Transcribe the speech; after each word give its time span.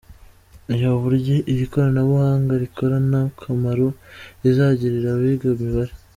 Reba 0.71 0.91
uburyo 0.97 1.35
iri 1.51 1.65
koranabuhanga 1.71 2.53
rikora 2.63 2.95
n’akamaro 3.09 3.87
rizagirira 4.41 5.09
abiga 5.15 5.45
imibare. 5.55 5.93